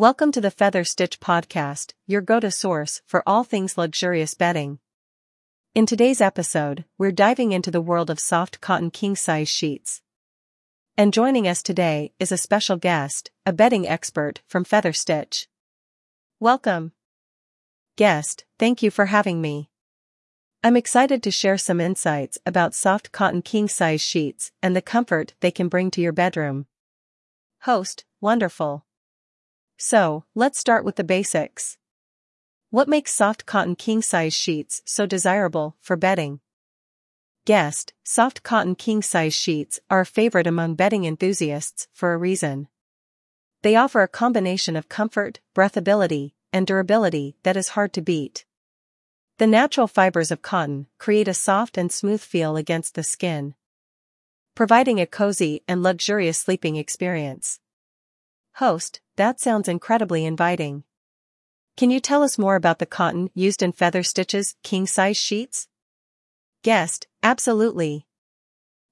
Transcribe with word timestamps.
Welcome 0.00 0.32
to 0.32 0.40
the 0.40 0.50
Feather 0.50 0.82
Stitch 0.82 1.20
Podcast, 1.20 1.92
your 2.06 2.22
go 2.22 2.40
to 2.40 2.50
source 2.50 3.02
for 3.04 3.22
all 3.26 3.44
things 3.44 3.76
luxurious 3.76 4.32
bedding. 4.32 4.78
In 5.74 5.84
today's 5.84 6.22
episode, 6.22 6.86
we're 6.96 7.12
diving 7.12 7.52
into 7.52 7.70
the 7.70 7.82
world 7.82 8.08
of 8.08 8.18
soft 8.18 8.62
cotton 8.62 8.90
king 8.90 9.14
size 9.14 9.50
sheets. 9.50 10.00
And 10.96 11.12
joining 11.12 11.46
us 11.46 11.62
today 11.62 12.14
is 12.18 12.32
a 12.32 12.38
special 12.38 12.78
guest, 12.78 13.30
a 13.44 13.52
bedding 13.52 13.86
expert 13.86 14.40
from 14.48 14.64
Feather 14.64 14.94
Stitch. 14.94 15.48
Welcome. 16.40 16.92
Guest, 17.96 18.46
thank 18.58 18.82
you 18.82 18.90
for 18.90 19.04
having 19.04 19.42
me. 19.42 19.68
I'm 20.64 20.78
excited 20.78 21.22
to 21.24 21.30
share 21.30 21.58
some 21.58 21.78
insights 21.78 22.38
about 22.46 22.74
soft 22.74 23.12
cotton 23.12 23.42
king 23.42 23.68
size 23.68 24.00
sheets 24.00 24.50
and 24.62 24.74
the 24.74 24.80
comfort 24.80 25.34
they 25.40 25.50
can 25.50 25.68
bring 25.68 25.90
to 25.90 26.00
your 26.00 26.12
bedroom. 26.12 26.64
Host, 27.64 28.06
wonderful. 28.22 28.86
So, 29.82 30.24
let's 30.34 30.58
start 30.58 30.84
with 30.84 30.96
the 30.96 31.04
basics. 31.04 31.78
What 32.68 32.86
makes 32.86 33.14
soft 33.14 33.46
cotton 33.46 33.76
king 33.76 34.02
size 34.02 34.34
sheets 34.34 34.82
so 34.84 35.06
desirable 35.06 35.78
for 35.80 35.96
bedding? 35.96 36.40
Guest, 37.46 37.94
soft 38.04 38.42
cotton 38.42 38.74
king 38.74 39.00
size 39.00 39.32
sheets 39.32 39.80
are 39.88 40.00
a 40.00 40.06
favorite 40.06 40.46
among 40.46 40.74
bedding 40.74 41.06
enthusiasts 41.06 41.88
for 41.94 42.12
a 42.12 42.18
reason. 42.18 42.68
They 43.62 43.74
offer 43.74 44.02
a 44.02 44.06
combination 44.06 44.76
of 44.76 44.90
comfort, 44.90 45.40
breathability, 45.54 46.34
and 46.52 46.66
durability 46.66 47.38
that 47.42 47.56
is 47.56 47.68
hard 47.68 47.94
to 47.94 48.02
beat. 48.02 48.44
The 49.38 49.46
natural 49.46 49.88
fibers 49.88 50.30
of 50.30 50.42
cotton 50.42 50.88
create 50.98 51.26
a 51.26 51.32
soft 51.32 51.78
and 51.78 51.90
smooth 51.90 52.20
feel 52.20 52.58
against 52.58 52.96
the 52.96 53.02
skin, 53.02 53.54
providing 54.54 55.00
a 55.00 55.06
cozy 55.06 55.62
and 55.66 55.82
luxurious 55.82 56.36
sleeping 56.36 56.76
experience. 56.76 57.60
Host, 58.60 59.00
that 59.16 59.40
sounds 59.40 59.68
incredibly 59.68 60.26
inviting. 60.26 60.84
Can 61.78 61.90
you 61.90 61.98
tell 61.98 62.22
us 62.22 62.36
more 62.36 62.56
about 62.56 62.78
the 62.78 62.84
cotton 62.84 63.30
used 63.32 63.62
in 63.62 63.72
Feather 63.72 64.02
Stitch's, 64.02 64.54
king 64.62 64.86
size 64.86 65.16
sheets? 65.16 65.66
Guest, 66.62 67.06
absolutely. 67.22 68.06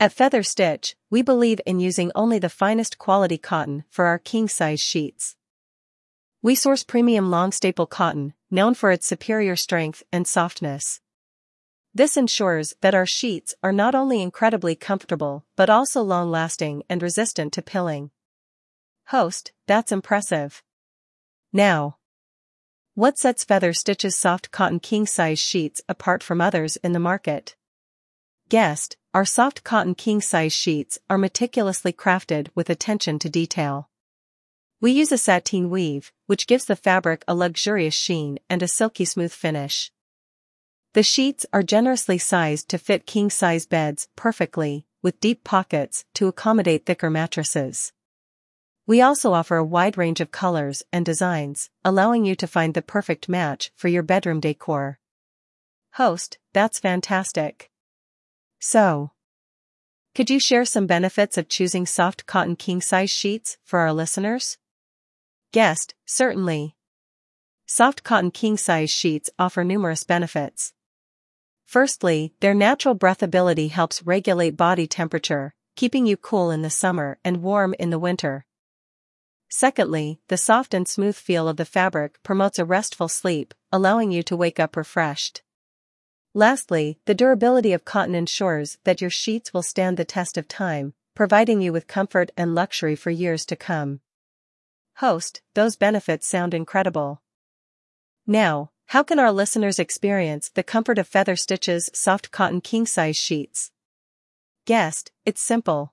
At 0.00 0.14
Feather 0.14 0.42
Stitch, 0.42 0.96
we 1.10 1.20
believe 1.20 1.60
in 1.66 1.78
using 1.78 2.10
only 2.14 2.38
the 2.38 2.48
finest 2.48 2.96
quality 2.96 3.36
cotton 3.36 3.84
for 3.90 4.06
our 4.06 4.18
king 4.18 4.48
size 4.48 4.80
sheets. 4.80 5.36
We 6.40 6.54
source 6.54 6.82
premium 6.82 7.30
long 7.30 7.52
staple 7.52 7.84
cotton, 7.84 8.32
known 8.50 8.72
for 8.72 8.90
its 8.90 9.06
superior 9.06 9.56
strength 9.56 10.02
and 10.10 10.26
softness. 10.26 11.02
This 11.92 12.16
ensures 12.16 12.72
that 12.80 12.94
our 12.94 13.04
sheets 13.04 13.54
are 13.62 13.72
not 13.72 13.94
only 13.94 14.22
incredibly 14.22 14.74
comfortable 14.74 15.44
but 15.54 15.68
also 15.68 16.00
long 16.00 16.30
lasting 16.30 16.82
and 16.88 17.02
resistant 17.02 17.52
to 17.52 17.60
pilling. 17.60 18.10
Host, 19.10 19.50
that's 19.66 19.90
impressive. 19.90 20.62
Now. 21.52 21.96
What 22.94 23.18
sets 23.18 23.42
Feather 23.42 23.72
Stitch's 23.72 24.14
soft 24.14 24.52
cotton 24.52 24.78
king 24.78 25.04
size 25.04 25.40
sheets 25.40 25.80
apart 25.88 26.22
from 26.22 26.40
others 26.40 26.76
in 26.76 26.92
the 26.92 27.00
market? 27.00 27.56
Guest, 28.48 28.96
our 29.12 29.24
soft 29.24 29.64
cotton 29.64 29.96
king 29.96 30.20
size 30.20 30.52
sheets 30.52 30.96
are 31.08 31.18
meticulously 31.18 31.92
crafted 31.92 32.50
with 32.54 32.70
attention 32.70 33.18
to 33.18 33.28
detail. 33.28 33.90
We 34.80 34.92
use 34.92 35.10
a 35.10 35.18
sateen 35.18 35.70
weave, 35.70 36.12
which 36.26 36.46
gives 36.46 36.66
the 36.66 36.76
fabric 36.76 37.24
a 37.26 37.34
luxurious 37.34 37.94
sheen 37.94 38.38
and 38.48 38.62
a 38.62 38.68
silky 38.68 39.04
smooth 39.04 39.32
finish. 39.32 39.90
The 40.94 41.02
sheets 41.02 41.44
are 41.52 41.64
generously 41.64 42.18
sized 42.18 42.68
to 42.68 42.78
fit 42.78 43.06
king 43.06 43.28
size 43.28 43.66
beds 43.66 44.06
perfectly, 44.14 44.86
with 45.02 45.18
deep 45.18 45.42
pockets 45.42 46.04
to 46.14 46.28
accommodate 46.28 46.86
thicker 46.86 47.10
mattresses. 47.10 47.92
We 48.86 49.00
also 49.00 49.32
offer 49.32 49.56
a 49.56 49.64
wide 49.64 49.96
range 49.96 50.20
of 50.20 50.32
colors 50.32 50.82
and 50.92 51.04
designs, 51.04 51.70
allowing 51.84 52.24
you 52.24 52.34
to 52.36 52.46
find 52.46 52.74
the 52.74 52.82
perfect 52.82 53.28
match 53.28 53.70
for 53.76 53.88
your 53.88 54.02
bedroom 54.02 54.40
decor. 54.40 54.98
Host, 55.94 56.38
that's 56.52 56.78
fantastic. 56.78 57.70
So, 58.58 59.12
could 60.14 60.28
you 60.28 60.40
share 60.40 60.64
some 60.64 60.86
benefits 60.86 61.38
of 61.38 61.48
choosing 61.48 61.86
soft 61.86 62.26
cotton 62.26 62.56
king 62.56 62.80
size 62.80 63.10
sheets 63.10 63.58
for 63.62 63.78
our 63.78 63.92
listeners? 63.92 64.58
Guest, 65.52 65.94
certainly. 66.04 66.76
Soft 67.66 68.02
cotton 68.02 68.32
king 68.32 68.56
size 68.56 68.90
sheets 68.90 69.30
offer 69.38 69.62
numerous 69.62 70.02
benefits. 70.02 70.72
Firstly, 71.64 72.34
their 72.40 72.54
natural 72.54 72.96
breathability 72.96 73.70
helps 73.70 74.02
regulate 74.02 74.56
body 74.56 74.88
temperature, 74.88 75.54
keeping 75.76 76.04
you 76.04 76.16
cool 76.16 76.50
in 76.50 76.62
the 76.62 76.70
summer 76.70 77.18
and 77.24 77.42
warm 77.42 77.74
in 77.78 77.90
the 77.90 77.98
winter. 77.98 78.44
Secondly, 79.52 80.20
the 80.28 80.36
soft 80.36 80.72
and 80.72 80.86
smooth 80.86 81.16
feel 81.16 81.48
of 81.48 81.56
the 81.56 81.64
fabric 81.64 82.22
promotes 82.22 82.58
a 82.58 82.64
restful 82.64 83.08
sleep, 83.08 83.52
allowing 83.72 84.12
you 84.12 84.22
to 84.22 84.36
wake 84.36 84.60
up 84.60 84.76
refreshed. 84.76 85.42
Lastly, 86.32 87.00
the 87.06 87.14
durability 87.14 87.72
of 87.72 87.84
cotton 87.84 88.14
ensures 88.14 88.78
that 88.84 89.00
your 89.00 89.10
sheets 89.10 89.52
will 89.52 89.64
stand 89.64 89.96
the 89.96 90.04
test 90.04 90.38
of 90.38 90.46
time, 90.46 90.94
providing 91.16 91.60
you 91.60 91.72
with 91.72 91.88
comfort 91.88 92.30
and 92.36 92.54
luxury 92.54 92.94
for 92.94 93.10
years 93.10 93.44
to 93.46 93.56
come. 93.56 94.00
Host, 94.98 95.42
those 95.54 95.74
benefits 95.76 96.28
sound 96.28 96.54
incredible. 96.54 97.20
Now, 98.28 98.70
how 98.86 99.02
can 99.02 99.18
our 99.18 99.32
listeners 99.32 99.80
experience 99.80 100.48
the 100.48 100.62
comfort 100.62 100.98
of 100.98 101.08
Feather 101.08 101.34
Stitch's 101.34 101.90
soft 101.92 102.30
cotton 102.30 102.60
king 102.60 102.86
size 102.86 103.16
sheets? 103.16 103.72
Guest, 104.64 105.10
it's 105.26 105.42
simple. 105.42 105.92